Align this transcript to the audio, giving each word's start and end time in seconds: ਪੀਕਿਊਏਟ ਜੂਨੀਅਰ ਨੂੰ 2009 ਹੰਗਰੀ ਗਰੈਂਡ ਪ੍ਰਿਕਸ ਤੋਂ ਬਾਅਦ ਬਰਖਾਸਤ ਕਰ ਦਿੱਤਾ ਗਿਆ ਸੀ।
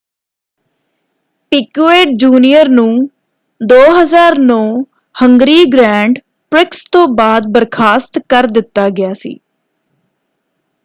ਪੀਕਿਊਏਟ 1.51 2.07
ਜੂਨੀਅਰ 2.15 2.69
ਨੂੰ 2.69 3.09
2009 3.61 4.57
ਹੰਗਰੀ 5.15 5.65
ਗਰੈਂਡ 5.65 6.19
ਪ੍ਰਿਕਸ 6.51 6.83
ਤੋਂ 6.91 7.07
ਬਾਅਦ 7.07 7.47
ਬਰਖਾਸਤ 7.47 8.19
ਕਰ 8.29 8.47
ਦਿੱਤਾ 8.47 8.89
ਗਿਆ 8.89 9.13
ਸੀ। 9.13 9.39